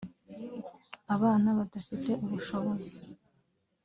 abana 1.15 1.47
badafite 1.57 2.11
ubushobozi 2.25 2.95